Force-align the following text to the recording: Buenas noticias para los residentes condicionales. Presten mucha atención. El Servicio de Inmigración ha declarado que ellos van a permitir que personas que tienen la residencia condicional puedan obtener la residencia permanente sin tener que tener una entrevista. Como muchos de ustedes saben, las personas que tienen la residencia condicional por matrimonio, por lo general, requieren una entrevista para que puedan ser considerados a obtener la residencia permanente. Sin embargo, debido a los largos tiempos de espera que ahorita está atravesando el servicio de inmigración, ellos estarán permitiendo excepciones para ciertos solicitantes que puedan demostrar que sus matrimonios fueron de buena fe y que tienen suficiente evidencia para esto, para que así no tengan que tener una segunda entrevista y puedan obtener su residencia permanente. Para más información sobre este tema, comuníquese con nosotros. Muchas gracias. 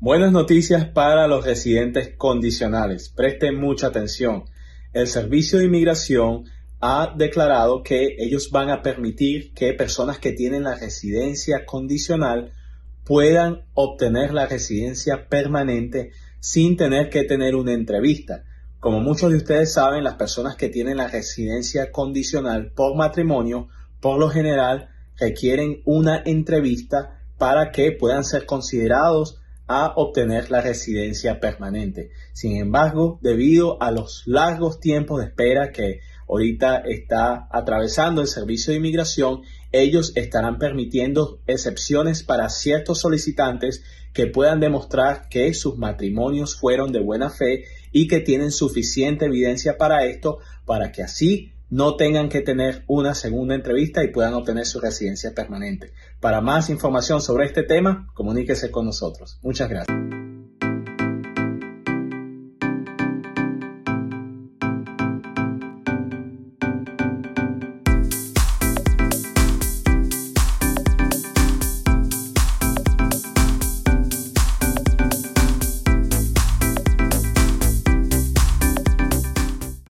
Buenas 0.00 0.30
noticias 0.30 0.84
para 0.84 1.26
los 1.26 1.44
residentes 1.44 2.14
condicionales. 2.16 3.08
Presten 3.08 3.56
mucha 3.56 3.88
atención. 3.88 4.44
El 4.92 5.08
Servicio 5.08 5.58
de 5.58 5.64
Inmigración 5.64 6.44
ha 6.80 7.12
declarado 7.16 7.82
que 7.82 8.14
ellos 8.16 8.52
van 8.52 8.70
a 8.70 8.80
permitir 8.80 9.52
que 9.54 9.72
personas 9.72 10.20
que 10.20 10.30
tienen 10.30 10.62
la 10.62 10.76
residencia 10.76 11.66
condicional 11.66 12.52
puedan 13.04 13.64
obtener 13.74 14.32
la 14.32 14.46
residencia 14.46 15.28
permanente 15.28 16.12
sin 16.38 16.76
tener 16.76 17.10
que 17.10 17.24
tener 17.24 17.56
una 17.56 17.72
entrevista. 17.72 18.44
Como 18.80 19.00
muchos 19.00 19.30
de 19.30 19.38
ustedes 19.38 19.72
saben, 19.72 20.04
las 20.04 20.14
personas 20.14 20.54
que 20.54 20.68
tienen 20.68 20.98
la 20.98 21.08
residencia 21.08 21.90
condicional 21.90 22.70
por 22.72 22.94
matrimonio, 22.96 23.68
por 24.00 24.18
lo 24.20 24.28
general, 24.28 24.90
requieren 25.18 25.82
una 25.84 26.22
entrevista 26.24 27.18
para 27.38 27.72
que 27.72 27.90
puedan 27.90 28.22
ser 28.22 28.46
considerados 28.46 29.40
a 29.66 29.92
obtener 29.96 30.50
la 30.50 30.60
residencia 30.60 31.40
permanente. 31.40 32.10
Sin 32.32 32.56
embargo, 32.56 33.18
debido 33.20 33.82
a 33.82 33.90
los 33.90 34.22
largos 34.26 34.78
tiempos 34.78 35.20
de 35.20 35.26
espera 35.26 35.72
que 35.72 36.00
ahorita 36.28 36.78
está 36.78 37.48
atravesando 37.50 38.20
el 38.20 38.28
servicio 38.28 38.72
de 38.72 38.78
inmigración, 38.78 39.42
ellos 39.72 40.12
estarán 40.16 40.58
permitiendo 40.58 41.40
excepciones 41.46 42.22
para 42.22 42.48
ciertos 42.48 43.00
solicitantes 43.00 43.82
que 44.12 44.26
puedan 44.26 44.60
demostrar 44.60 45.28
que 45.28 45.52
sus 45.54 45.78
matrimonios 45.78 46.58
fueron 46.58 46.92
de 46.92 47.00
buena 47.00 47.30
fe 47.30 47.64
y 47.92 48.08
que 48.08 48.20
tienen 48.20 48.50
suficiente 48.50 49.26
evidencia 49.26 49.76
para 49.78 50.04
esto, 50.04 50.38
para 50.64 50.92
que 50.92 51.02
así 51.02 51.52
no 51.70 51.96
tengan 51.96 52.28
que 52.28 52.40
tener 52.40 52.84
una 52.86 53.14
segunda 53.14 53.54
entrevista 53.54 54.02
y 54.02 54.08
puedan 54.08 54.34
obtener 54.34 54.64
su 54.66 54.80
residencia 54.80 55.34
permanente. 55.34 55.92
Para 56.20 56.40
más 56.40 56.70
información 56.70 57.20
sobre 57.20 57.46
este 57.46 57.62
tema, 57.62 58.08
comuníquese 58.14 58.70
con 58.70 58.86
nosotros. 58.86 59.38
Muchas 59.42 59.68
gracias. 59.68 59.97